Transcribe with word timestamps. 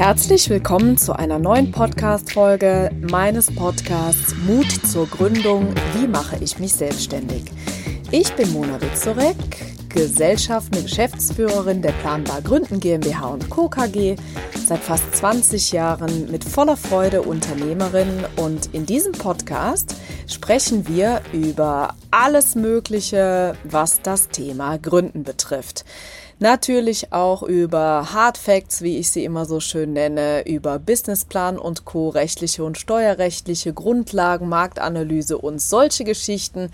Herzlich 0.00 0.48
willkommen 0.48 0.96
zu 0.96 1.12
einer 1.12 1.38
neuen 1.38 1.72
Podcast-Folge 1.72 2.90
meines 3.10 3.54
Podcasts 3.54 4.34
Mut 4.46 4.70
zur 4.86 5.06
Gründung. 5.06 5.74
Wie 5.94 6.08
mache 6.08 6.42
ich 6.42 6.58
mich 6.58 6.72
selbstständig? 6.72 7.42
Ich 8.10 8.32
bin 8.32 8.50
Mona 8.50 8.80
Witzorek, 8.80 9.36
Gesellschaft 9.90 10.74
und 10.76 10.84
Geschäftsführerin 10.84 11.82
der 11.82 11.92
Planbar 11.92 12.40
Gründen 12.42 12.80
GmbH 12.80 13.26
und 13.28 13.50
Co. 13.50 13.68
KG, 13.68 14.16
seit 14.66 14.80
fast 14.80 15.14
20 15.16 15.72
Jahren 15.72 16.30
mit 16.30 16.44
voller 16.44 16.76
Freude 16.76 17.22
Unternehmerin 17.22 18.24
und 18.36 18.72
in 18.72 18.86
diesem 18.86 19.12
Podcast 19.12 19.94
sprechen 20.26 20.88
wir 20.88 21.20
über 21.32 21.94
alles 22.10 22.54
Mögliche, 22.54 23.54
was 23.64 24.00
das 24.00 24.28
Thema 24.28 24.78
Gründen 24.78 25.24
betrifft. 25.24 25.84
Natürlich 26.42 27.12
auch 27.12 27.42
über 27.42 28.14
Hard 28.14 28.38
Facts, 28.38 28.80
wie 28.80 28.96
ich 28.96 29.10
sie 29.10 29.26
immer 29.26 29.44
so 29.44 29.60
schön 29.60 29.92
nenne, 29.92 30.48
über 30.48 30.78
Businessplan 30.78 31.58
und 31.58 31.84
Co., 31.84 32.08
rechtliche 32.08 32.64
und 32.64 32.78
steuerrechtliche 32.78 33.74
Grundlagen, 33.74 34.48
Marktanalyse 34.48 35.36
und 35.36 35.60
solche 35.60 36.04
Geschichten, 36.04 36.70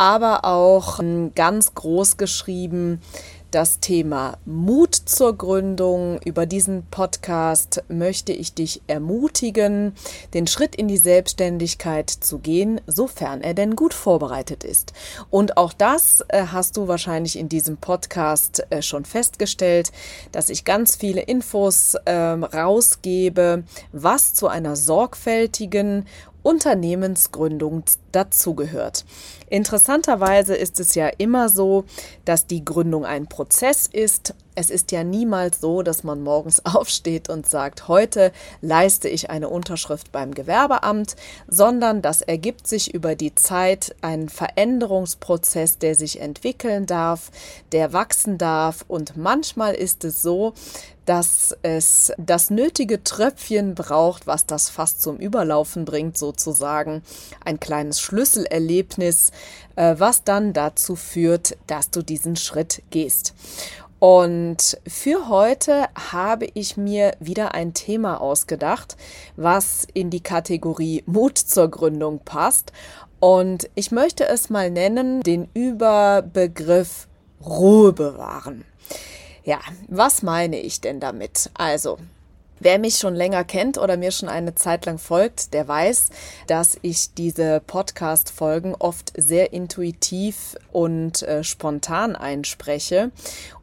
aber 0.00 0.46
auch 0.46 0.98
ähm, 0.98 1.32
ganz 1.34 1.74
groß 1.74 2.16
geschrieben 2.16 3.02
das 3.50 3.80
Thema 3.80 4.38
Mut 4.44 4.94
zur 4.94 5.36
Gründung. 5.36 6.20
Über 6.24 6.46
diesen 6.46 6.84
Podcast 6.90 7.82
möchte 7.88 8.32
ich 8.32 8.54
dich 8.54 8.80
ermutigen, 8.86 9.92
den 10.34 10.46
Schritt 10.46 10.76
in 10.76 10.88
die 10.88 10.96
Selbstständigkeit 10.96 12.10
zu 12.10 12.38
gehen, 12.38 12.80
sofern 12.86 13.40
er 13.40 13.54
denn 13.54 13.76
gut 13.76 13.92
vorbereitet 13.92 14.64
ist. 14.64 14.92
Und 15.30 15.56
auch 15.56 15.72
das 15.72 16.24
äh, 16.28 16.46
hast 16.52 16.76
du 16.76 16.88
wahrscheinlich 16.88 17.38
in 17.38 17.48
diesem 17.48 17.76
Podcast 17.76 18.64
äh, 18.70 18.82
schon 18.82 19.04
festgestellt, 19.04 19.90
dass 20.32 20.48
ich 20.48 20.64
ganz 20.64 20.96
viele 20.96 21.22
Infos 21.22 21.94
äh, 22.04 22.12
rausgebe, 22.12 23.64
was 23.92 24.32
zu 24.32 24.48
einer 24.48 24.76
sorgfältigen 24.76 26.06
Unternehmensgründung 26.42 27.84
dazugehört. 28.12 29.04
Interessanterweise 29.48 30.54
ist 30.54 30.80
es 30.80 30.94
ja 30.94 31.08
immer 31.18 31.48
so, 31.48 31.84
dass 32.24 32.46
die 32.46 32.64
Gründung 32.64 33.04
ein 33.04 33.26
Prozess 33.26 33.86
ist. 33.86 34.34
Es 34.60 34.68
ist 34.68 34.92
ja 34.92 35.04
niemals 35.04 35.62
so, 35.62 35.80
dass 35.80 36.04
man 36.04 36.22
morgens 36.22 36.62
aufsteht 36.66 37.30
und 37.30 37.48
sagt, 37.48 37.88
heute 37.88 38.30
leiste 38.60 39.08
ich 39.08 39.30
eine 39.30 39.48
Unterschrift 39.48 40.12
beim 40.12 40.34
Gewerbeamt, 40.34 41.16
sondern 41.48 42.02
das 42.02 42.20
ergibt 42.20 42.66
sich 42.66 42.92
über 42.92 43.14
die 43.14 43.34
Zeit 43.34 43.96
ein 44.02 44.28
Veränderungsprozess, 44.28 45.78
der 45.78 45.94
sich 45.94 46.20
entwickeln 46.20 46.84
darf, 46.84 47.30
der 47.72 47.94
wachsen 47.94 48.36
darf. 48.36 48.84
Und 48.86 49.16
manchmal 49.16 49.72
ist 49.72 50.04
es 50.04 50.20
so, 50.20 50.52
dass 51.06 51.56
es 51.62 52.12
das 52.18 52.50
nötige 52.50 53.02
Tröpfchen 53.02 53.74
braucht, 53.74 54.26
was 54.26 54.46
das 54.46 54.68
fast 54.68 55.02
zum 55.02 55.16
Überlaufen 55.16 55.84
bringt, 55.84 56.18
sozusagen. 56.18 57.02
Ein 57.44 57.58
kleines 57.58 58.00
Schlüsselerlebnis, 58.00 59.32
äh, 59.74 59.96
was 59.98 60.22
dann 60.22 60.52
dazu 60.52 60.94
führt, 60.94 61.56
dass 61.66 61.90
du 61.90 62.02
diesen 62.02 62.36
Schritt 62.36 62.82
gehst. 62.90 63.34
Und 64.00 64.78
für 64.86 65.28
heute 65.28 65.86
habe 66.10 66.48
ich 66.54 66.78
mir 66.78 67.12
wieder 67.20 67.54
ein 67.54 67.74
Thema 67.74 68.20
ausgedacht, 68.20 68.96
was 69.36 69.86
in 69.92 70.08
die 70.08 70.22
Kategorie 70.22 71.04
Mut 71.04 71.36
zur 71.36 71.70
Gründung 71.70 72.20
passt. 72.24 72.72
Und 73.20 73.68
ich 73.74 73.92
möchte 73.92 74.26
es 74.26 74.48
mal 74.48 74.70
nennen, 74.70 75.20
den 75.20 75.50
Überbegriff 75.52 77.08
Ruhe 77.44 77.92
bewahren. 77.92 78.64
Ja, 79.44 79.60
was 79.88 80.22
meine 80.22 80.58
ich 80.58 80.80
denn 80.80 80.98
damit? 80.98 81.50
Also, 81.52 81.98
Wer 82.62 82.78
mich 82.78 82.98
schon 82.98 83.14
länger 83.14 83.42
kennt 83.42 83.78
oder 83.78 83.96
mir 83.96 84.10
schon 84.10 84.28
eine 84.28 84.54
Zeit 84.54 84.84
lang 84.84 84.98
folgt, 84.98 85.54
der 85.54 85.66
weiß, 85.66 86.10
dass 86.46 86.76
ich 86.82 87.14
diese 87.14 87.62
Podcast-Folgen 87.66 88.74
oft 88.78 89.14
sehr 89.16 89.54
intuitiv 89.54 90.56
und 90.70 91.22
äh, 91.22 91.42
spontan 91.42 92.16
einspreche 92.16 93.12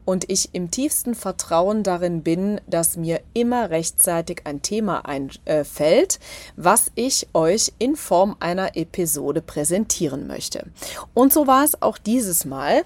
und 0.04 0.28
ich 0.28 0.52
im 0.52 0.72
tiefsten 0.72 1.14
Vertrauen 1.14 1.84
darin 1.84 2.24
bin, 2.24 2.60
dass 2.66 2.96
mir 2.96 3.20
immer 3.34 3.70
rechtzeitig 3.70 4.40
ein 4.46 4.62
Thema 4.62 5.04
einfällt, 5.06 6.16
äh, 6.16 6.18
was 6.56 6.90
ich 6.96 7.28
euch 7.34 7.74
in 7.78 7.94
Form 7.94 8.34
einer 8.40 8.76
Episode 8.76 9.42
präsentieren 9.42 10.26
möchte. 10.26 10.66
Und 11.14 11.32
so 11.32 11.46
war 11.46 11.62
es 11.62 11.82
auch 11.82 11.98
dieses 11.98 12.44
Mal 12.44 12.82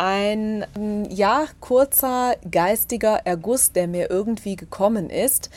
ein 0.00 0.64
ja 1.10 1.44
kurzer 1.60 2.34
geistiger 2.50 3.20
Erguss, 3.26 3.72
der 3.72 3.86
mir 3.86 4.10
irgendwie 4.10 4.56
gekommen 4.56 5.10
ist 5.10 5.50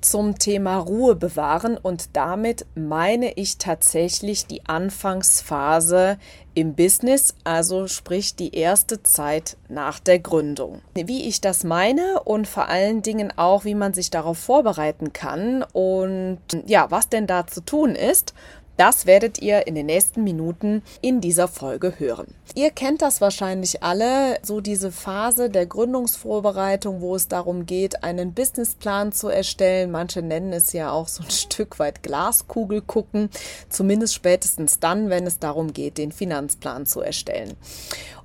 zum 0.00 0.38
Thema 0.38 0.76
Ruhe 0.76 1.16
bewahren 1.16 1.76
und 1.76 2.16
damit 2.16 2.66
meine 2.76 3.32
ich 3.32 3.58
tatsächlich 3.58 4.46
die 4.46 4.64
Anfangsphase 4.66 6.18
im 6.54 6.74
Business, 6.74 7.34
also 7.42 7.88
sprich 7.88 8.36
die 8.36 8.54
erste 8.54 9.02
Zeit 9.02 9.56
nach 9.68 9.98
der 9.98 10.20
Gründung. 10.20 10.82
Wie 10.94 11.26
ich 11.26 11.40
das 11.40 11.64
meine 11.64 12.22
und 12.24 12.46
vor 12.46 12.68
allen 12.68 13.02
Dingen 13.02 13.32
auch, 13.36 13.64
wie 13.64 13.74
man 13.74 13.92
sich 13.92 14.10
darauf 14.10 14.38
vorbereiten 14.38 15.12
kann 15.12 15.64
und 15.72 16.38
ja, 16.66 16.88
was 16.90 17.08
denn 17.08 17.26
da 17.26 17.48
zu 17.48 17.64
tun 17.64 17.96
ist 17.96 18.34
das 18.78 19.06
werdet 19.06 19.42
ihr 19.42 19.66
in 19.66 19.74
den 19.74 19.86
nächsten 19.86 20.24
Minuten 20.24 20.82
in 21.02 21.20
dieser 21.20 21.48
Folge 21.48 21.94
hören. 21.98 22.28
Ihr 22.54 22.70
kennt 22.70 23.02
das 23.02 23.20
wahrscheinlich 23.20 23.82
alle, 23.82 24.38
so 24.42 24.60
diese 24.60 24.92
Phase 24.92 25.50
der 25.50 25.66
Gründungsvorbereitung, 25.66 27.00
wo 27.00 27.14
es 27.14 27.28
darum 27.28 27.66
geht, 27.66 28.02
einen 28.02 28.32
Businessplan 28.32 29.12
zu 29.12 29.28
erstellen. 29.28 29.90
Manche 29.90 30.22
nennen 30.22 30.52
es 30.52 30.72
ja 30.72 30.90
auch 30.90 31.08
so 31.08 31.24
ein 31.24 31.30
Stück 31.30 31.78
weit 31.78 32.02
Glaskugel 32.02 32.80
gucken, 32.80 33.28
zumindest 33.68 34.14
spätestens 34.14 34.78
dann, 34.78 35.10
wenn 35.10 35.26
es 35.26 35.38
darum 35.38 35.72
geht, 35.72 35.98
den 35.98 36.12
Finanzplan 36.12 36.86
zu 36.86 37.00
erstellen. 37.00 37.56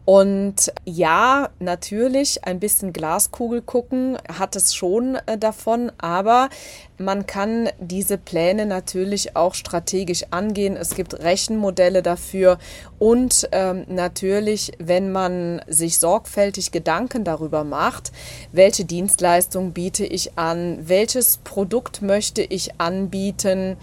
Und 0.06 0.74
ja, 0.84 1.50
natürlich, 1.60 2.44
ein 2.44 2.60
bisschen 2.60 2.92
Glaskugel 2.92 3.62
gucken 3.62 4.18
hat 4.28 4.58
es 4.58 4.76
schon 4.76 5.16
äh, 5.28 5.38
davon, 5.38 5.94
aber 5.98 6.50
man 6.98 7.26
kann 7.26 7.70
diese 7.80 8.18
Pläne 8.18 8.66
natürlich 8.66 9.38
auch 9.38 9.54
strategisch 9.54 10.26
angehen. 10.44 10.76
Es 10.76 10.96
gibt 10.96 11.14
Rechenmodelle 11.20 12.02
dafür 12.02 12.58
und 13.00 13.48
ähm, 13.52 13.86
natürlich, 13.88 14.74
wenn 14.78 15.12
man 15.12 15.62
sich 15.68 16.00
sorgfältig 16.00 16.72
Gedanken 16.72 17.24
darüber 17.24 17.64
macht, 17.64 18.12
welche 18.52 18.86
Dienstleistung 18.86 19.72
biete 19.72 20.06
ich 20.06 20.38
an, 20.38 20.80
welches 20.82 21.38
Produkt 21.38 22.02
möchte 22.02 22.42
ich 22.42 22.80
anbieten, 22.80 23.78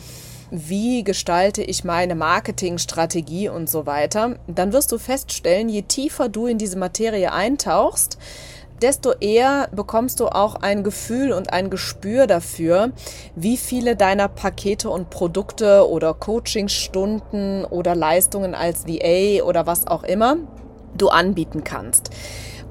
wie 0.50 1.04
gestalte 1.04 1.62
ich 1.62 1.84
meine 1.84 2.14
Marketingstrategie 2.14 3.48
und 3.48 3.70
so 3.70 3.86
weiter, 3.86 4.36
dann 4.48 4.72
wirst 4.72 4.90
du 4.92 4.98
feststellen, 4.98 5.68
je 5.68 5.82
tiefer 5.82 6.28
du 6.28 6.46
in 6.46 6.58
diese 6.58 6.76
Materie 6.76 7.32
eintauchst, 7.32 8.18
desto 8.82 9.12
eher 9.12 9.68
bekommst 9.72 10.20
du 10.20 10.26
auch 10.26 10.56
ein 10.56 10.82
Gefühl 10.84 11.32
und 11.32 11.52
ein 11.52 11.70
Gespür 11.70 12.26
dafür, 12.26 12.92
wie 13.34 13.56
viele 13.56 13.96
deiner 13.96 14.28
Pakete 14.28 14.90
und 14.90 15.10
Produkte 15.10 15.88
oder 15.88 16.14
Coachingstunden 16.14 17.64
oder 17.64 17.94
Leistungen 17.94 18.54
als 18.54 18.86
VA 18.86 19.42
oder 19.44 19.66
was 19.66 19.86
auch 19.86 20.02
immer 20.02 20.36
du 20.96 21.08
anbieten 21.08 21.64
kannst. 21.64 22.10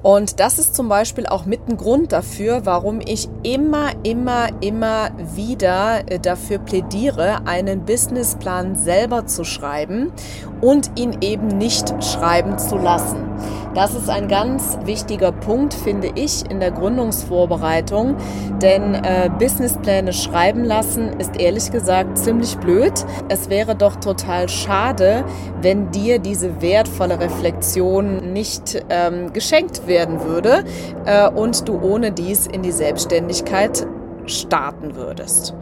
Und 0.02 0.40
das 0.40 0.58
ist 0.58 0.74
zum 0.74 0.88
Beispiel 0.88 1.26
auch 1.26 1.44
mit 1.44 1.68
ein 1.68 1.76
Grund 1.76 2.12
dafür, 2.12 2.64
warum 2.64 3.00
ich 3.00 3.28
immer, 3.42 3.90
immer, 4.02 4.48
immer 4.60 5.10
wieder 5.34 6.10
äh, 6.10 6.18
dafür 6.18 6.58
plädiere, 6.58 7.46
einen 7.46 7.84
Businessplan 7.84 8.76
selber 8.76 9.26
zu 9.26 9.44
schreiben 9.44 10.12
und 10.60 10.98
ihn 10.98 11.18
eben 11.20 11.48
nicht 11.48 11.92
schreiben 12.02 12.58
zu 12.58 12.76
lassen. 12.76 13.30
Das 13.74 13.94
ist 13.94 14.10
ein 14.10 14.26
ganz 14.26 14.78
wichtiger 14.84 15.30
Punkt, 15.30 15.74
finde 15.74 16.10
ich, 16.16 16.50
in 16.50 16.58
der 16.58 16.72
Gründungsvorbereitung, 16.72 18.16
denn 18.60 18.94
äh, 18.94 19.30
Businesspläne 19.38 20.12
schreiben 20.12 20.64
lassen 20.64 21.20
ist 21.20 21.36
ehrlich 21.36 21.70
gesagt 21.70 22.18
ziemlich 22.18 22.56
blöd. 22.58 22.92
Es 23.28 23.48
wäre 23.48 23.76
doch 23.76 23.96
total 23.96 24.48
schade, 24.48 25.24
wenn 25.62 25.92
dir 25.92 26.18
diese 26.18 26.60
wertvolle 26.60 27.20
Reflexion 27.20 28.32
nicht 28.32 28.84
ähm, 28.88 29.32
geschenkt 29.32 29.86
werden 29.90 30.24
würde 30.24 30.64
äh, 31.04 31.28
und 31.28 31.68
du 31.68 31.78
ohne 31.82 32.12
dies 32.12 32.46
in 32.46 32.62
die 32.62 32.72
Selbstständigkeit 32.72 33.86
starten 34.24 34.94
würdest. 34.94 35.54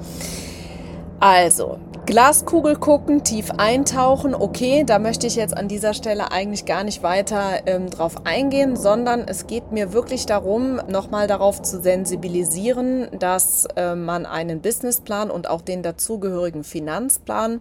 Also, 1.18 1.78
Glaskugel 2.08 2.76
gucken, 2.76 3.22
tief 3.22 3.50
eintauchen, 3.58 4.34
okay, 4.34 4.82
da 4.82 4.98
möchte 4.98 5.26
ich 5.26 5.36
jetzt 5.36 5.54
an 5.54 5.68
dieser 5.68 5.92
Stelle 5.92 6.32
eigentlich 6.32 6.64
gar 6.64 6.82
nicht 6.82 7.02
weiter 7.02 7.66
ähm, 7.66 7.90
drauf 7.90 8.24
eingehen, 8.24 8.76
sondern 8.76 9.28
es 9.28 9.46
geht 9.46 9.72
mir 9.72 9.92
wirklich 9.92 10.24
darum, 10.24 10.76
nochmal 10.88 11.26
darauf 11.26 11.60
zu 11.60 11.82
sensibilisieren, 11.82 13.08
dass 13.18 13.66
äh, 13.76 13.94
man 13.94 14.24
einen 14.24 14.62
Businessplan 14.62 15.30
und 15.30 15.50
auch 15.50 15.60
den 15.60 15.82
dazugehörigen 15.82 16.64
Finanzplan 16.64 17.60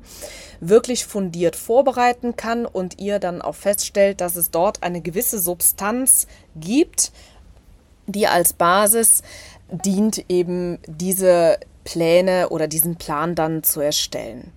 wirklich 0.61 1.05
fundiert 1.05 1.57
vorbereiten 1.57 2.37
kann 2.37 2.65
und 2.65 3.01
ihr 3.01 3.19
dann 3.19 3.41
auch 3.41 3.55
feststellt, 3.55 4.21
dass 4.21 4.37
es 4.37 4.49
dort 4.49 4.81
eine 4.81 5.01
gewisse 5.01 5.39
Substanz 5.39 6.25
gibt, 6.55 7.11
die 8.05 8.27
als 8.27 8.53
Basis 8.53 9.23
dient 9.69 10.23
eben 10.29 10.79
diese 10.87 11.57
Pläne 11.87 12.49
oder 12.49 12.67
diesen 12.67 12.97
Plan 12.97 13.33
dann 13.33 13.63
zu 13.63 13.79
erstellen. 13.79 14.51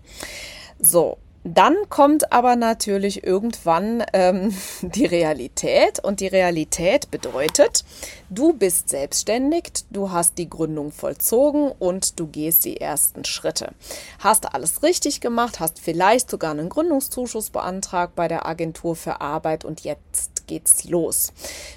So, 0.81 1.17
dann 1.45 1.77
kommt 1.89 2.33
aber 2.33 2.57
natürlich 2.57 3.25
irgendwann 3.25 4.05
ähm, 4.13 4.53
die 4.83 5.07
Realität 5.07 6.01
und 6.03 6.19
die 6.19 6.27
Realität 6.27 7.13
bedeutet, 7.13 7.85
du 8.31 8.53
bist 8.53 8.89
selbstständig, 8.89 9.71
du 9.91 10.11
hast 10.11 10.39
die 10.39 10.51
Gründung 10.51 10.91
vollzogen 10.91 11.71
und 11.79 12.19
du 12.19 12.27
gehst 12.27 12.65
die 12.65 12.81
ersten 12.81 13.25
Schritte. 13.25 13.73
Hast 14.19 14.53
alles 14.53 14.83
richtig 14.83 15.21
gemacht, 15.21 15.61
hast 15.61 15.79
vielleicht 15.79 16.31
sogar 16.31 16.51
einen 16.51 16.69
Gründungszuschuss 16.69 17.51
beantragt 17.51 18.17
bei 18.17 18.27
der 18.27 18.45
Agentur 18.45 18.97
für 18.97 19.21
Arbeit 19.21 19.65
und 19.65 19.83
jetzt 19.83 20.40
geht's 20.51 20.85
los. 20.85 21.33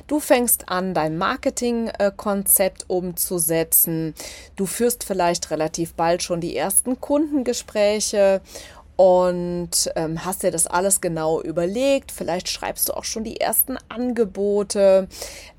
Du 0.07 0.19
fängst 0.19 0.69
an, 0.69 0.95
dein 0.95 1.17
Marketingkonzept 1.17 2.85
umzusetzen. 2.87 4.15
Du 4.55 4.65
führst 4.65 5.03
vielleicht 5.03 5.51
relativ 5.51 5.93
bald 5.93 6.23
schon 6.23 6.41
die 6.41 6.57
ersten 6.57 6.99
Kundengespräche 6.99 8.41
und 8.95 9.91
ähm, 9.95 10.25
hast 10.25 10.43
dir 10.43 10.51
das 10.51 10.67
alles 10.67 11.01
genau 11.01 11.41
überlegt. 11.41 12.11
Vielleicht 12.11 12.49
schreibst 12.49 12.89
du 12.89 12.93
auch 12.93 13.03
schon 13.03 13.23
die 13.23 13.39
ersten 13.39 13.77
Angebote, 13.89 15.07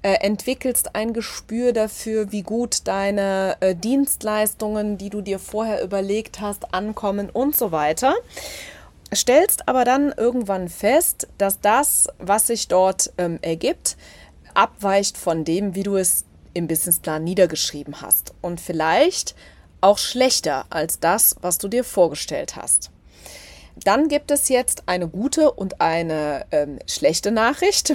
äh, 0.02 0.14
entwickelst 0.14 0.94
ein 0.94 1.12
Gespür 1.12 1.72
dafür, 1.72 2.32
wie 2.32 2.42
gut 2.42 2.86
deine 2.88 3.56
äh, 3.60 3.74
Dienstleistungen, 3.74 4.98
die 4.98 5.10
du 5.10 5.20
dir 5.20 5.38
vorher 5.38 5.82
überlegt 5.82 6.40
hast, 6.40 6.74
ankommen 6.74 7.30
und 7.30 7.56
so 7.56 7.70
weiter. 7.72 8.14
Stellst 9.14 9.68
aber 9.68 9.84
dann 9.84 10.12
irgendwann 10.16 10.68
fest, 10.68 11.28
dass 11.38 11.60
das, 11.60 12.08
was 12.18 12.46
sich 12.46 12.68
dort 12.68 13.12
ähm, 13.18 13.38
ergibt, 13.42 13.96
abweicht 14.54 15.18
von 15.18 15.44
dem, 15.44 15.74
wie 15.74 15.82
du 15.82 15.96
es 15.96 16.24
im 16.54 16.68
Businessplan 16.68 17.22
niedergeschrieben 17.24 18.00
hast. 18.00 18.34
Und 18.40 18.60
vielleicht 18.60 19.34
auch 19.80 19.98
schlechter 19.98 20.66
als 20.70 21.00
das, 21.00 21.36
was 21.40 21.58
du 21.58 21.68
dir 21.68 21.84
vorgestellt 21.84 22.56
hast. 22.56 22.90
Dann 23.82 24.08
gibt 24.08 24.30
es 24.30 24.48
jetzt 24.48 24.84
eine 24.86 25.08
gute 25.08 25.50
und 25.50 25.80
eine 25.80 26.46
ähm, 26.52 26.78
schlechte 26.86 27.32
Nachricht. 27.32 27.92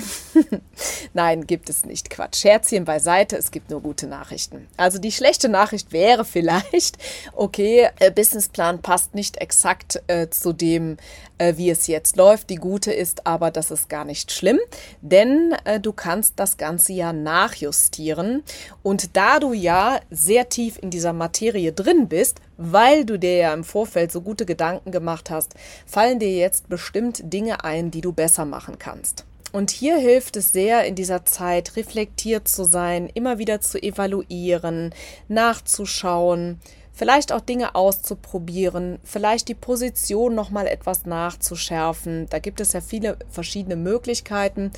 Nein, 1.14 1.48
gibt 1.48 1.70
es 1.70 1.86
nicht. 1.86 2.10
Quatsch. 2.10 2.42
Scherzchen 2.42 2.84
beiseite, 2.86 3.38
es 3.38 3.52
gibt 3.52 3.70
nur 3.70 3.82
gute 3.82 4.08
Nachrichten. 4.08 4.68
Also 4.76 5.00
die 5.00 5.12
schlechte 5.12 5.48
Nachricht 5.48 5.94
wäre 5.94 6.26
vielleicht, 6.26 6.98
okay, 7.34 7.90
äh, 8.00 8.12
Businessplan 8.12 8.82
passt 8.82 9.16
nicht 9.16 9.38
exakt 9.38 10.02
äh, 10.08 10.30
zu 10.30 10.52
dem, 10.52 10.98
äh, 11.38 11.56
wie 11.56 11.70
es 11.70 11.88
jetzt 11.88 12.18
läuft. 12.18 12.50
Die 12.50 12.56
gute 12.56 12.92
ist 12.92 13.26
aber, 13.26 13.50
das 13.50 13.72
ist 13.72 13.90
gar 13.90 14.06
nicht 14.06 14.32
schlimm, 14.32 14.60
denn 15.02 15.56
äh, 15.64 15.80
du 15.80 15.94
kannst 15.94 16.34
das 16.36 16.58
Ganze 16.58 16.94
ja 16.94 17.14
nachjustieren. 17.14 18.44
Und 18.84 19.16
da 19.16 19.40
du 19.40 19.54
ja 19.54 20.00
sehr 20.12 20.50
tief 20.50 20.78
in 20.82 20.90
dieser 20.90 21.14
Materie 21.14 21.72
drin 21.72 22.08
bist, 22.10 22.42
weil 22.60 23.06
du 23.06 23.18
dir 23.18 23.38
ja 23.38 23.54
im 23.54 23.64
Vorfeld 23.64 24.12
so 24.12 24.22
gute 24.22 24.46
Gedanken 24.46 24.92
gemacht 24.92 25.30
hast, 25.30 25.56
fallen 25.86 26.20
dir 26.20 26.32
jetzt 26.32 26.68
bestimmt 26.68 27.22
Dinge 27.24 27.64
ein, 27.64 27.90
die 27.90 28.02
du 28.02 28.12
besser 28.12 28.46
machen 28.46 28.78
kannst. 28.78 29.26
Und 29.52 29.72
hier 29.72 29.98
hilft 29.98 30.36
es 30.36 30.52
sehr, 30.52 30.86
in 30.86 30.94
dieser 30.94 31.26
Zeit 31.26 31.76
reflektiert 31.76 32.48
zu 32.48 32.66
sein, 32.66 33.10
immer 33.12 33.40
wieder 33.40 33.62
zu 33.62 33.82
evaluieren, 33.82 34.94
nachzuschauen, 35.28 36.60
vielleicht 37.00 37.32
auch 37.32 37.40
Dinge 37.40 37.76
auszuprobieren, 37.76 39.00
vielleicht 39.06 39.48
die 39.48 39.56
Position 39.56 40.36
noch 40.36 40.50
mal 40.50 40.68
etwas 40.68 41.06
nachzuschärfen. 41.06 42.28
Da 42.30 42.40
gibt 42.40 42.60
es 42.60 42.74
ja 42.74 42.82
viele 42.82 43.18
verschiedene 43.30 43.78
Möglichkeiten 43.78 44.72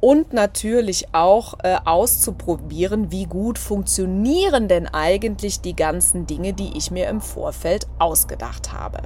und 0.00 0.32
natürlich 0.32 1.12
auch 1.12 1.54
äh, 1.64 1.76
auszuprobieren, 1.84 3.10
wie 3.10 3.24
gut 3.24 3.58
funktionieren 3.58 4.68
denn 4.68 4.86
eigentlich 4.86 5.62
die 5.62 5.74
ganzen 5.74 6.28
Dinge, 6.28 6.52
die 6.52 6.78
ich 6.78 6.92
mir 6.92 7.08
im 7.08 7.20
Vorfeld 7.20 7.88
ausgedacht 7.98 8.72
habe. 8.72 8.98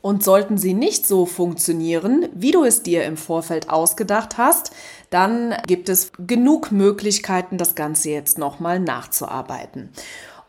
Und 0.00 0.24
sollten 0.24 0.58
sie 0.58 0.74
nicht 0.74 1.06
so 1.06 1.26
funktionieren, 1.26 2.28
wie 2.34 2.50
du 2.50 2.64
es 2.64 2.82
dir 2.82 3.04
im 3.04 3.16
Vorfeld 3.16 3.70
ausgedacht 3.70 4.36
hast, 4.36 4.72
dann 5.10 5.54
gibt 5.66 5.88
es 5.88 6.10
genug 6.26 6.72
Möglichkeiten, 6.72 7.56
das 7.56 7.76
Ganze 7.76 8.10
jetzt 8.10 8.36
nochmal 8.36 8.80
nachzuarbeiten. 8.80 9.90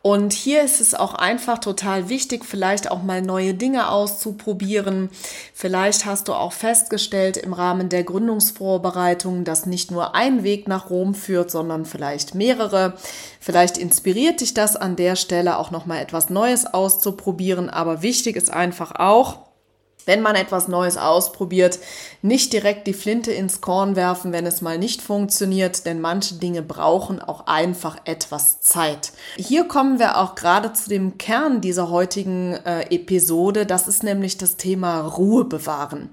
Und 0.01 0.31
hier 0.31 0.63
ist 0.63 0.79
es 0.79 0.95
auch 0.95 1.13
einfach 1.13 1.57
total 1.57 2.07
wichtig, 2.07 2.45
vielleicht 2.45 2.89
auch 2.89 3.03
mal 3.03 3.21
neue 3.21 3.53
Dinge 3.53 3.91
auszuprobieren. 3.91 5.09
Vielleicht 5.53 6.05
hast 6.05 6.29
du 6.29 6.33
auch 6.33 6.53
festgestellt 6.53 7.35
im 7.35 7.51
Rahmen 7.51 7.89
der 7.89 8.05
Gründungsvorbereitung, 8.05 9.43
dass 9.43 9.65
nicht 9.65 9.91
nur 9.91 10.15
ein 10.15 10.43
Weg 10.43 10.69
nach 10.69 10.89
Rom 10.89 11.15
führt, 11.15 11.51
sondern 11.51 11.85
vielleicht 11.85 12.33
mehrere. 12.33 12.93
Vielleicht 13.41 13.77
inspiriert 13.77 14.39
dich 14.39 14.53
das 14.53 14.77
an 14.77 14.95
der 14.95 15.17
Stelle 15.17 15.57
auch 15.57 15.69
noch 15.69 15.85
mal 15.85 15.99
etwas 15.99 16.29
Neues 16.29 16.65
auszuprobieren. 16.65 17.69
Aber 17.69 18.01
wichtig 18.01 18.37
ist 18.37 18.51
einfach 18.51 18.91
auch, 18.95 19.48
wenn 20.05 20.21
man 20.21 20.35
etwas 20.35 20.67
Neues 20.67 20.97
ausprobiert, 20.97 21.79
nicht 22.21 22.51
direkt 22.53 22.87
die 22.87 22.93
Flinte 22.93 23.31
ins 23.31 23.61
Korn 23.61 23.95
werfen, 23.95 24.31
wenn 24.31 24.45
es 24.45 24.61
mal 24.61 24.77
nicht 24.77 25.01
funktioniert, 25.01 25.85
denn 25.85 26.01
manche 26.01 26.35
Dinge 26.35 26.61
brauchen 26.61 27.21
auch 27.21 27.47
einfach 27.47 27.97
etwas 28.05 28.61
Zeit. 28.61 29.11
Hier 29.37 29.67
kommen 29.67 29.99
wir 29.99 30.17
auch 30.17 30.35
gerade 30.35 30.73
zu 30.73 30.89
dem 30.89 31.17
Kern 31.17 31.61
dieser 31.61 31.89
heutigen 31.89 32.53
äh, 32.53 32.93
Episode, 32.93 33.65
das 33.65 33.87
ist 33.87 34.03
nämlich 34.03 34.37
das 34.37 34.57
Thema 34.57 35.01
Ruhe 35.01 35.45
bewahren. 35.45 36.09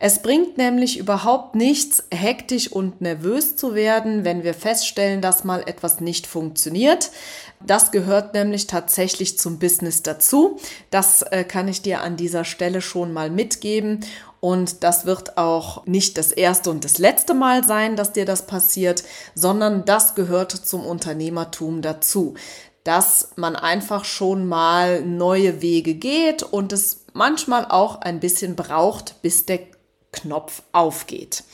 Es 0.00 0.22
bringt 0.22 0.58
nämlich 0.58 0.98
überhaupt 0.98 1.56
nichts, 1.56 2.04
hektisch 2.12 2.70
und 2.70 3.00
nervös 3.00 3.56
zu 3.56 3.74
werden, 3.74 4.24
wenn 4.24 4.44
wir 4.44 4.54
feststellen, 4.54 5.20
dass 5.20 5.42
mal 5.42 5.62
etwas 5.66 6.00
nicht 6.00 6.28
funktioniert. 6.28 7.10
Das 7.64 7.90
gehört 7.90 8.34
nämlich 8.34 8.68
tatsächlich 8.68 9.38
zum 9.38 9.58
Business 9.58 10.02
dazu. 10.02 10.58
Das 10.90 11.22
äh, 11.22 11.42
kann 11.42 11.66
ich 11.66 11.82
dir 11.82 12.02
an 12.02 12.16
dieser 12.16 12.44
Stelle 12.44 12.80
schon 12.80 13.12
mal 13.12 13.28
mitgeben. 13.28 14.00
Und 14.40 14.84
das 14.84 15.04
wird 15.04 15.36
auch 15.36 15.84
nicht 15.86 16.16
das 16.16 16.30
erste 16.30 16.70
und 16.70 16.84
das 16.84 16.98
letzte 16.98 17.34
Mal 17.34 17.64
sein, 17.64 17.96
dass 17.96 18.12
dir 18.12 18.24
das 18.24 18.46
passiert, 18.46 19.02
sondern 19.34 19.84
das 19.84 20.14
gehört 20.14 20.52
zum 20.52 20.86
Unternehmertum 20.86 21.82
dazu 21.82 22.34
dass 22.84 23.32
man 23.36 23.54
einfach 23.54 24.06
schon 24.06 24.48
mal 24.48 25.02
neue 25.02 25.60
Wege 25.60 25.92
geht 25.92 26.42
und 26.42 26.72
es 26.72 27.04
manchmal 27.12 27.66
auch 27.68 28.00
ein 28.00 28.18
bisschen 28.18 28.56
braucht, 28.56 29.20
bis 29.20 29.44
der 29.44 29.58
Knopf 30.22 30.62
aufgeht. 30.72 31.44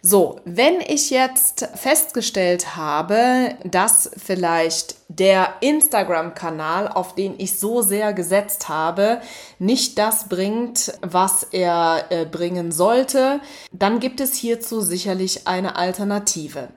So, 0.00 0.38
wenn 0.44 0.80
ich 0.80 1.10
jetzt 1.10 1.68
festgestellt 1.74 2.76
habe, 2.76 3.56
dass 3.64 4.08
vielleicht 4.16 4.94
der 5.08 5.54
Instagram-Kanal, 5.60 6.86
auf 6.86 7.16
den 7.16 7.34
ich 7.38 7.58
so 7.58 7.82
sehr 7.82 8.12
gesetzt 8.12 8.68
habe, 8.68 9.20
nicht 9.58 9.98
das 9.98 10.28
bringt, 10.28 10.92
was 11.02 11.42
er 11.50 12.06
äh, 12.10 12.26
bringen 12.26 12.70
sollte, 12.70 13.40
dann 13.72 13.98
gibt 13.98 14.20
es 14.20 14.34
hierzu 14.34 14.80
sicherlich 14.82 15.48
eine 15.48 15.74
Alternative. 15.74 16.68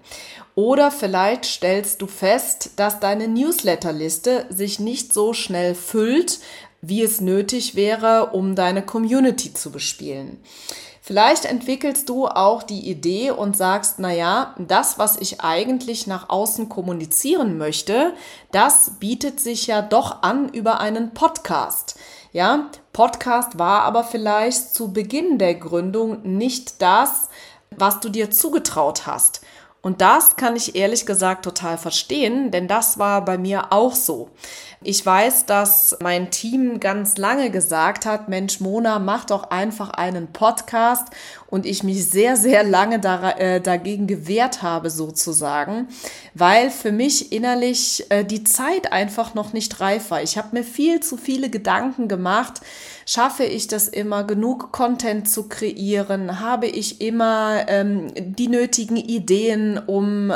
Oder 0.55 0.89
vielleicht 0.89 1.46
stellst 1.46 2.01
du 2.01 2.08
fest, 2.08 2.72
dass 2.75 3.00
deine 3.00 3.27
Newsletterliste 3.27 4.48
sich 4.50 4.79
nicht 4.79 5.13
so 5.13 5.34
schnell 5.34 5.75
füllt, 5.75 6.39
wie 6.81 7.03
es 7.03 7.22
nötig 7.22 7.75
wäre, 7.75 8.31
um 8.31 8.55
deine 8.55 8.81
Community 8.81 9.53
zu 9.53 9.72
bespielen. 9.72 10.39
Vielleicht 11.03 11.46
entwickelst 11.46 12.10
du 12.10 12.27
auch 12.27 12.62
die 12.62 12.88
Idee 12.88 13.31
und 13.31 13.58
sagst, 13.58 13.96
na 13.98 14.13
ja, 14.13 14.53
das, 14.60 15.00
was 15.00 15.17
ich 15.17 15.41
eigentlich 15.41 16.05
nach 16.05 16.29
außen 16.29 16.70
kommunizieren 16.70 17.58
möchte, 17.58 18.13
das 18.51 18.91
bietet 19.00 19.39
sich 19.39 19.65
ja 19.65 19.81
doch 19.81 20.22
an 20.22 20.50
über 20.50 20.79
einen 20.79 21.15
Podcast. 21.15 21.96
Ja, 22.34 22.70
Podcast 22.93 23.58
war 23.58 23.81
aber 23.81 24.03
vielleicht 24.03 24.75
zu 24.75 24.93
Beginn 24.93 25.39
der 25.39 25.55
Gründung 25.55 26.22
nicht 26.22 26.84
das, 26.84 27.29
was 27.72 28.00
du 28.00 28.10
dir 28.10 28.29
zugetraut 28.29 29.08
hast. 29.08 29.41
Und 29.81 30.01
das 30.01 30.35
kann 30.35 30.55
ich 30.55 30.75
ehrlich 30.75 31.07
gesagt 31.07 31.43
total 31.43 31.77
verstehen, 31.77 32.51
denn 32.51 32.67
das 32.67 33.00
war 33.00 33.25
bei 33.25 33.39
mir 33.39 33.73
auch 33.73 33.95
so. 33.95 34.29
Ich 34.83 35.03
weiß, 35.03 35.47
dass 35.47 35.97
mein 36.01 36.29
Team 36.29 36.79
ganz 36.79 37.17
lange 37.17 37.50
gesagt 37.50 38.05
hat, 38.05 38.29
Mensch, 38.29 38.59
Mona, 38.59 39.00
mach 39.00 39.25
doch 39.25 39.50
einfach 39.50 39.89
einen 39.89 40.31
Podcast 40.33 41.07
und 41.51 41.67
ich 41.67 41.84
mich 41.84 42.10
sehr, 42.10 42.38
sehr 42.38 42.63
lange 42.63 43.00
da, 43.00 43.31
äh, 43.31 43.62
dagegen 43.62 44.08
gewehrt 44.08 44.63
habe, 44.63 44.89
sozusagen, 44.89 45.88
weil 46.34 46.72
für 46.72 46.91
mich 46.91 47.31
innerlich 47.31 48.05
äh, 48.10 48.24
die 48.24 48.43
Zeit 48.43 48.91
einfach 48.91 49.36
noch 49.36 49.53
nicht 49.53 49.79
reif 49.81 50.10
war. 50.10 50.24
Ich 50.24 50.38
habe 50.38 50.55
mir 50.58 50.63
viel 50.63 51.01
zu 51.01 51.17
viele 51.17 51.50
Gedanken 51.50 52.08
gemacht. 52.08 52.62
Schaffe 53.05 53.43
ich 53.43 53.67
das 53.67 53.89
immer, 53.89 54.24
genug 54.24 54.72
Content 54.72 55.29
zu 55.29 55.50
kreieren? 55.50 56.39
Habe 56.39 56.67
ich 56.67 57.01
immer 57.01 57.65
ähm, 57.67 58.08
die 58.15 58.48
nötigen 58.48 58.96
Ideen, 58.96 59.77
um 59.77 60.34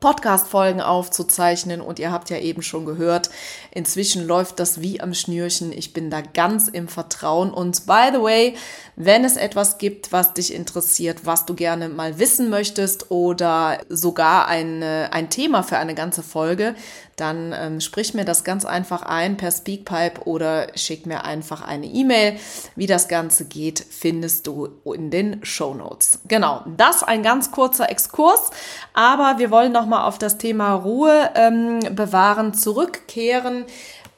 Podcast-Folgen 0.00 0.80
aufzuzeichnen 0.80 1.80
und 1.80 1.98
ihr 1.98 2.12
habt 2.12 2.30
ja 2.30 2.38
eben 2.38 2.62
schon 2.62 2.84
gehört, 2.84 3.30
inzwischen 3.70 4.26
läuft 4.26 4.60
das 4.60 4.80
wie 4.80 5.00
am 5.00 5.14
Schnürchen. 5.14 5.72
Ich 5.72 5.92
bin 5.92 6.10
da 6.10 6.20
ganz 6.20 6.68
im 6.68 6.88
Vertrauen 6.88 7.50
und 7.50 7.86
by 7.86 8.10
the 8.12 8.20
way, 8.20 8.54
wenn 8.96 9.24
es 9.24 9.36
etwas 9.36 9.78
gibt, 9.78 10.12
was 10.12 10.34
dich 10.34 10.54
interessiert, 10.54 11.24
was 11.24 11.46
du 11.46 11.54
gerne 11.54 11.88
mal 11.88 12.18
wissen 12.18 12.50
möchtest 12.50 13.10
oder 13.10 13.78
sogar 13.88 14.46
ein, 14.46 14.82
ein 14.82 15.30
Thema 15.30 15.62
für 15.62 15.78
eine 15.78 15.94
ganze 15.94 16.22
Folge, 16.22 16.74
dann 17.20 17.54
ähm, 17.56 17.80
sprich 17.80 18.14
mir 18.14 18.24
das 18.24 18.44
ganz 18.44 18.64
einfach 18.64 19.02
ein 19.02 19.36
per 19.36 19.50
Speakpipe 19.50 20.22
oder 20.24 20.68
schick 20.76 21.06
mir 21.06 21.24
einfach 21.24 21.62
eine 21.62 21.86
E-Mail. 21.86 22.36
Wie 22.76 22.86
das 22.86 23.08
Ganze 23.08 23.46
geht, 23.46 23.84
findest 23.88 24.46
du 24.46 24.68
in 24.84 25.10
den 25.10 25.44
Show 25.44 25.74
Notes. 25.74 26.20
Genau, 26.28 26.62
das 26.76 27.02
ein 27.02 27.22
ganz 27.22 27.50
kurzer 27.50 27.90
Exkurs, 27.90 28.50
aber 28.94 29.38
wir 29.38 29.50
wollen 29.50 29.72
noch 29.72 29.86
mal 29.86 30.04
auf 30.04 30.18
das 30.18 30.38
Thema 30.38 30.74
Ruhe 30.74 31.30
ähm, 31.34 31.80
bewahren 31.94 32.54
zurückkehren. 32.54 33.64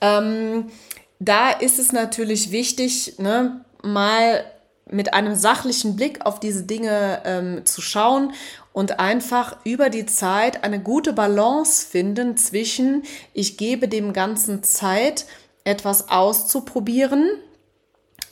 Ähm, 0.00 0.71
da 1.19 1.50
ist 1.50 1.78
es 1.78 1.92
natürlich 1.92 2.50
wichtig, 2.50 3.19
ne, 3.19 3.64
mal 3.83 4.45
mit 4.92 5.14
einem 5.14 5.35
sachlichen 5.35 5.97
Blick 5.97 6.26
auf 6.26 6.40
diese 6.40 6.64
Dinge 6.64 7.23
ähm, 7.25 7.64
zu 7.64 7.80
schauen 7.80 8.33
und 8.72 9.00
einfach 9.00 9.56
über 9.64 9.90
die 9.90 10.06
Zeit 10.06 10.64
eine 10.64 10.80
gute 10.80 11.12
Balance 11.12 11.86
finden 11.86 12.36
zwischen, 12.36 13.02
ich 13.32 13.56
gebe 13.56 13.88
dem 13.88 14.12
Ganzen 14.12 14.62
Zeit, 14.62 15.26
etwas 15.64 16.08
auszuprobieren, 16.08 17.28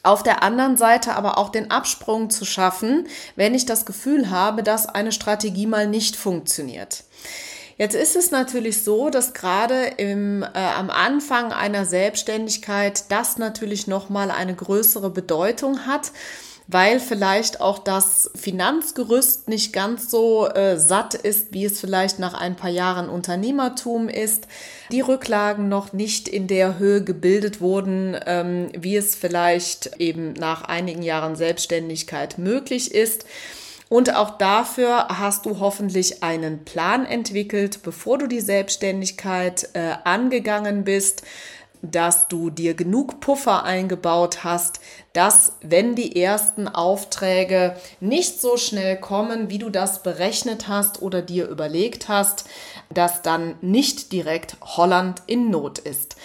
auf 0.03 0.23
der 0.23 0.43
anderen 0.43 0.77
Seite 0.77 1.15
aber 1.15 1.39
auch 1.39 1.51
den 1.51 1.71
Absprung 1.71 2.31
zu 2.31 2.45
schaffen, 2.45 3.07
wenn 3.37 3.55
ich 3.55 3.67
das 3.67 3.85
Gefühl 3.85 4.31
habe, 4.31 4.63
dass 4.63 4.87
eine 4.87 5.13
Strategie 5.13 5.67
mal 5.67 5.87
nicht 5.87 6.17
funktioniert. 6.17 7.05
Jetzt 7.77 7.95
ist 7.95 8.17
es 8.17 8.31
natürlich 8.31 8.83
so, 8.83 9.09
dass 9.09 9.35
gerade 9.35 9.85
im, 9.99 10.43
äh, 10.43 10.47
am 10.55 10.91
Anfang 10.91 11.53
einer 11.53 11.85
Selbstständigkeit 11.85 13.05
das 13.11 13.39
natürlich 13.39 13.87
nochmal 13.87 14.31
eine 14.31 14.55
größere 14.55 15.11
Bedeutung 15.11 15.87
hat 15.87 16.11
weil 16.69 17.01
vielleicht 17.01 17.63
auch 17.63 17.79
das 17.79 18.31
Finanzgerüst 18.35 19.49
nicht 19.49 19.73
ganz 19.73 20.11
so 20.11 20.47
äh, 20.47 20.79
satt 20.79 21.15
ist, 21.15 21.53
wie 21.53 21.65
es 21.65 21.81
vielleicht 21.81 22.19
nach 22.19 22.35
ein 22.35 22.57
paar 22.57 22.71
Jahren 22.71 23.09
Unternehmertum 23.09 24.11
ist. 24.11 24.47
Die 24.93 25.01
Rücklagen 25.01 25.71
noch 25.71 25.95
nicht 25.95 26.29
in 26.29 26.47
der 26.47 26.79
Höhe 26.79 27.03
gebildet 27.03 27.63
wurden, 27.63 28.17
ähm, 28.27 28.69
wie 28.79 28.97
es 28.97 29.15
vielleicht 29.15 29.99
eben 29.99 30.35
nach 30.35 30.63
einigen 30.63 31.03
Jahren 31.03 31.37
Selbstständigkeit 31.37 32.37
möglich 32.37 32.95
ist. 32.95 33.25
Und 33.89 34.15
auch 34.15 34.37
dafür 34.37 35.09
hast 35.09 35.47
du 35.47 35.61
hoffentlich 35.61 36.23
einen 36.23 36.67
Plan 36.67 37.07
entwickelt, 37.07 37.81
bevor 37.83 38.19
du 38.19 38.27
die 38.27 38.43
Selbstständigkeit 38.43 39.71
äh, 39.73 39.95
angegangen 40.05 40.85
bist 40.85 41.23
dass 41.83 42.29
du 42.29 42.51
dir 42.51 42.75
genug 42.75 43.21
Puffer 43.21 43.65
eingebaut 43.65 44.45
hast, 44.45 44.81
dass 45.13 45.53
wenn 45.61 45.95
die 45.95 46.21
ersten 46.21 46.69
Aufträge 46.69 47.77
nicht 48.01 48.41
so 48.41 48.57
schnell 48.57 48.99
kommen, 48.99 49.51
wie 49.51 49.59
du 49.59 49.71
das 49.71 50.03
berechnet 50.03 50.69
hast 50.69 51.03
oder 51.03 51.23
dir 51.23 51.49
überlegt 51.49 52.09
hast, 52.09 52.45
dass 52.93 53.23
dann 53.23 53.57
nicht 53.61 54.13
direkt 54.13 54.57
Holland 54.63 55.23
in 55.27 55.51
Not 55.51 55.79
ist. 55.79 56.17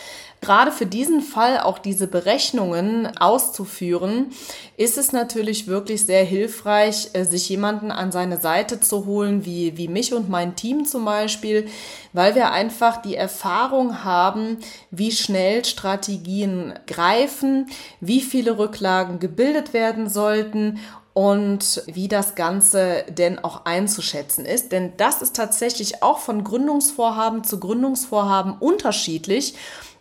Gerade 0.43 0.73
für 0.73 0.85
diesen 0.85 1.21
Fall 1.21 1.61
auch 1.61 1.79
diese 1.79 2.05
Berechnungen 2.05 3.17
auszuführen, 3.17 4.33
ist 4.75 4.97
es 4.97 5.13
natürlich 5.13 5.67
wirklich 5.67 6.05
sehr 6.05 6.25
hilfreich, 6.25 7.11
äh, 7.13 7.23
sich 7.23 7.47
jemanden 7.47 7.91
an 7.91 8.11
seine 8.11 8.41
Seite 8.41 8.81
zu 8.81 9.05
holen, 9.05 9.45
wie, 9.45 9.77
wie 9.77 9.87
mich 9.87 10.13
und 10.13 10.27
mein 10.27 10.57
Team 10.57 10.83
zum 10.83 11.05
Beispiel, 11.05 11.69
weil 12.11 12.35
wir 12.35 12.51
einfach 12.51 13.01
die 13.01 13.15
Erfahrung 13.15 14.03
haben, 14.03 14.57
wie 14.91 15.13
schnell 15.13 15.63
Strategien 15.63 16.73
greifen, 16.87 17.67
wie 18.01 18.19
viele 18.19 18.57
Rücklagen 18.57 19.19
gebildet 19.19 19.71
werden 19.71 20.09
sollten 20.09 20.77
und 21.13 21.83
wie 21.85 22.09
das 22.09 22.35
Ganze 22.35 23.05
denn 23.07 23.39
auch 23.39 23.63
einzuschätzen 23.63 24.45
ist. 24.45 24.73
Denn 24.73 24.91
das 24.97 25.21
ist 25.21 25.37
tatsächlich 25.37 26.03
auch 26.03 26.17
von 26.17 26.43
Gründungsvorhaben 26.43 27.45
zu 27.45 27.61
Gründungsvorhaben 27.61 28.57
unterschiedlich. 28.59 29.53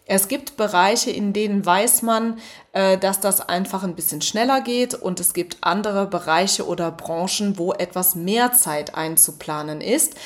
Es 0.04 0.28
gibt 0.28 0.56
Bereiche, 0.56 1.10
in 1.10 1.32
denen 1.32 1.64
weiß 1.64 2.02
man, 2.02 2.38
äh, 2.72 2.98
dass 2.98 3.20
das 3.20 3.40
einfach 3.40 3.84
ein 3.84 3.94
bisschen 3.94 4.20
schneller 4.20 4.60
geht 4.60 4.94
und 4.94 5.20
es 5.20 5.32
gibt 5.32 5.58
andere 5.60 6.06
Bereiche 6.06 6.66
oder 6.66 6.90
Branchen, 6.90 7.56
wo 7.56 7.72
etwas 7.72 8.14
mehr 8.14 8.52
Zeit 8.52 8.94
einzuplanen 8.94 9.80
ist. 9.80 10.16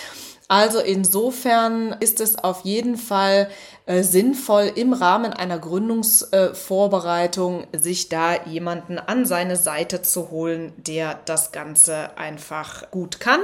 Also 0.48 0.78
insofern 0.78 1.96
ist 1.98 2.20
es 2.20 2.38
auf 2.38 2.60
jeden 2.60 2.96
Fall 2.96 3.50
äh, 3.86 4.04
sinnvoll, 4.04 4.70
im 4.76 4.92
Rahmen 4.92 5.32
einer 5.32 5.58
Gründungsvorbereitung 5.58 7.66
sich 7.72 8.08
da 8.08 8.44
jemanden 8.44 9.00
an 9.00 9.26
seine 9.26 9.56
Seite 9.56 10.02
zu 10.02 10.30
holen, 10.30 10.72
der 10.76 11.18
das 11.24 11.50
Ganze 11.50 12.16
einfach 12.16 12.92
gut 12.92 13.18
kann 13.18 13.40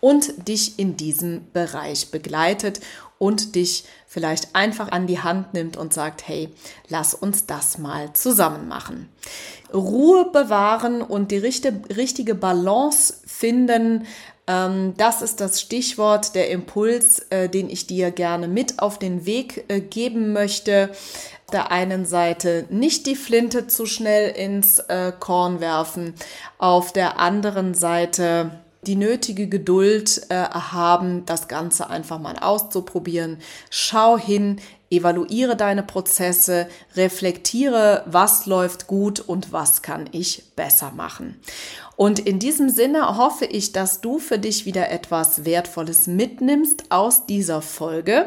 und 0.00 0.48
dich 0.48 0.80
in 0.80 0.96
diesem 0.96 1.52
Bereich 1.52 2.10
begleitet 2.10 2.80
und 3.20 3.54
dich 3.54 3.84
vielleicht 4.06 4.56
einfach 4.56 4.90
an 4.90 5.06
die 5.06 5.20
Hand 5.20 5.52
nimmt 5.52 5.76
und 5.76 5.92
sagt, 5.92 6.26
hey, 6.26 6.48
lass 6.88 7.12
uns 7.12 7.44
das 7.44 7.76
mal 7.76 8.12
zusammen 8.14 8.66
machen. 8.66 9.10
Ruhe 9.72 10.30
bewahren 10.32 11.02
und 11.02 11.30
die 11.30 11.36
richtige 11.36 12.34
Balance 12.34 13.14
finden, 13.26 14.06
ähm, 14.46 14.94
das 14.96 15.20
ist 15.20 15.40
das 15.40 15.60
Stichwort, 15.60 16.34
der 16.34 16.50
Impuls, 16.50 17.20
äh, 17.28 17.50
den 17.50 17.68
ich 17.68 17.86
dir 17.86 18.10
gerne 18.10 18.48
mit 18.48 18.80
auf 18.80 18.98
den 18.98 19.26
Weg 19.26 19.66
äh, 19.68 19.80
geben 19.80 20.32
möchte. 20.32 20.88
Auf 20.90 21.52
der 21.52 21.70
einen 21.70 22.06
Seite 22.06 22.64
nicht 22.70 23.06
die 23.06 23.16
Flinte 23.16 23.66
zu 23.66 23.84
schnell 23.84 24.30
ins 24.30 24.78
äh, 24.78 25.12
Korn 25.18 25.60
werfen, 25.60 26.14
auf 26.58 26.92
der 26.92 27.18
anderen 27.18 27.74
Seite 27.74 28.52
die 28.86 28.96
nötige 28.96 29.48
Geduld 29.48 30.22
äh, 30.30 30.34
haben, 30.34 31.26
das 31.26 31.48
Ganze 31.48 31.90
einfach 31.90 32.18
mal 32.18 32.38
auszuprobieren. 32.38 33.38
Schau 33.68 34.16
hin, 34.16 34.60
evaluiere 34.90 35.56
deine 35.56 35.82
Prozesse, 35.82 36.68
reflektiere, 36.96 38.04
was 38.06 38.46
läuft 38.46 38.86
gut 38.86 39.20
und 39.20 39.52
was 39.52 39.82
kann 39.82 40.08
ich 40.12 40.44
besser 40.56 40.92
machen. 40.92 41.38
Und 41.96 42.18
in 42.18 42.38
diesem 42.38 42.70
Sinne 42.70 43.18
hoffe 43.18 43.44
ich, 43.44 43.72
dass 43.72 44.00
du 44.00 44.18
für 44.18 44.38
dich 44.38 44.64
wieder 44.64 44.90
etwas 44.90 45.44
Wertvolles 45.44 46.06
mitnimmst 46.06 46.84
aus 46.90 47.26
dieser 47.26 47.60
Folge. 47.60 48.26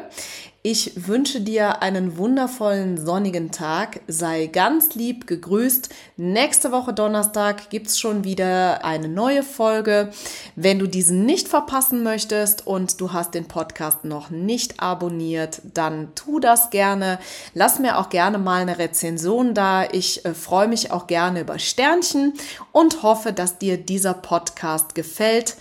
Ich 0.66 1.10
wünsche 1.10 1.42
dir 1.42 1.82
einen 1.82 2.16
wundervollen 2.16 2.98
sonnigen 2.98 3.52
Tag. 3.52 4.00
Sei 4.08 4.46
ganz 4.46 4.96
lieb 4.96 5.28
gegrüßt. 5.28 5.90
Nächste 6.16 6.72
Woche 6.72 6.94
Donnerstag 6.94 7.70
gibt's 7.70 8.00
schon 8.00 8.24
wieder 8.24 8.86
eine 8.86 9.10
neue 9.10 9.44
Folge. 9.44 10.12
Wenn 10.56 10.80
du 10.80 10.88
diesen 10.88 11.26
nicht 11.26 11.50
verpassen 11.50 12.02
möchtest 12.02 12.66
und 12.66 13.02
du 13.02 13.12
hast 13.12 13.34
den 13.34 13.50
Podcast 13.50 14.06
noch 14.06 14.30
nicht 14.30 14.80
abonniert, 14.80 15.62
dann 15.74 16.16
tu 16.16 16.40
das 16.40 16.70
gerne. 16.70 17.20
Lass 17.54 17.80
mir 17.80 17.98
auch 17.98 18.08
gerne 18.08 18.38
mal 18.38 18.62
eine 18.62 18.80
Rezension 18.80 19.54
da. 19.54 19.84
Ich 19.92 20.24
äh, 20.24 20.34
freue 20.34 20.70
mich 20.70 20.92
auch 20.92 21.08
gerne 21.08 21.42
über 21.42 21.60
Sternchen 21.60 22.36
und 22.72 23.04
hoffe, 23.04 23.34
dass 23.34 23.58
dir 23.58 23.76
dieser 23.76 24.14
Podcast 24.14 24.96
gefällt 24.96 25.58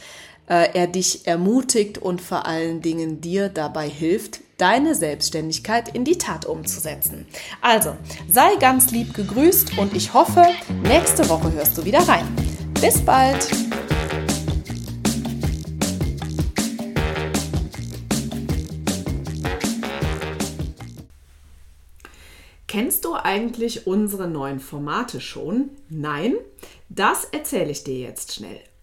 äh, 0.49 0.75
er 0.75 0.87
dich 0.87 1.27
ermutigt 1.27 1.99
und 1.99 2.21
vor 2.21 2.47
allen 2.47 2.83
Dingen 2.83 3.21
dir 3.21 3.49
dabei 3.49 3.89
hilft, 3.89 4.41
deine 4.63 4.95
Selbstständigkeit 4.95 5.93
in 5.93 6.05
die 6.05 6.19
Tat 6.19 6.47
umzusetzen. 6.47 7.27
Also, 7.61 7.97
sei 8.29 8.55
ganz 8.61 8.93
lieb 8.93 9.13
gegrüßt 9.13 9.77
und 9.77 9.93
ich 9.93 10.15
hoffe, 10.15 10.47
nächste 10.85 11.29
Woche 11.29 11.51
hörst 11.53 11.77
du 11.77 11.85
wieder 11.85 11.99
rein. 12.07 12.25
Bis 12.81 13.05
bald! 13.05 13.49
Kennst 22.69 23.05
du 23.05 23.15
eigentlich 23.15 23.89
unsere 23.89 24.29
neuen 24.29 24.61
Formate 24.61 25.21
schon? 25.21 25.71
Nein? 25.89 26.37
Das 26.89 27.25
erzähle 27.25 27.73
ich 27.73 27.83
dir 27.83 27.99
jetzt 27.99 28.33
schnell. 28.33 28.61